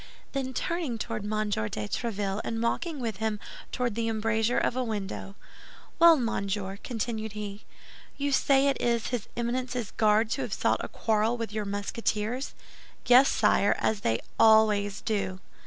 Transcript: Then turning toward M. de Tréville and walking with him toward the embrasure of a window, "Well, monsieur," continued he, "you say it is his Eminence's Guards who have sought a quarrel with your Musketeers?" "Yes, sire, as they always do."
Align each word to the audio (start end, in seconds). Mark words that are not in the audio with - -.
Then 0.31 0.51
turning 0.55 0.97
toward 0.97 1.25
M. 1.31 1.51
de 1.51 1.59
Tréville 1.61 2.41
and 2.43 2.63
walking 2.63 2.99
with 2.99 3.17
him 3.17 3.39
toward 3.71 3.93
the 3.93 4.07
embrasure 4.07 4.57
of 4.57 4.75
a 4.75 4.83
window, 4.83 5.35
"Well, 5.99 6.17
monsieur," 6.17 6.77
continued 6.83 7.33
he, 7.33 7.65
"you 8.17 8.31
say 8.31 8.65
it 8.67 8.81
is 8.81 9.09
his 9.09 9.29
Eminence's 9.37 9.91
Guards 9.91 10.33
who 10.37 10.41
have 10.41 10.53
sought 10.53 10.83
a 10.83 10.87
quarrel 10.87 11.37
with 11.37 11.53
your 11.53 11.65
Musketeers?" 11.65 12.55
"Yes, 13.05 13.29
sire, 13.29 13.75
as 13.77 13.99
they 13.99 14.21
always 14.39 15.01
do." 15.01 15.39